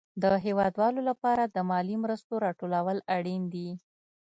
د 0.23 0.23
هېوادوالو 0.45 1.01
لپاره 1.09 1.43
د 1.45 1.57
مالي 1.69 1.95
مرستو 2.03 2.33
راټول 2.45 2.71
اړين 3.15 3.43
دي. 3.53 3.69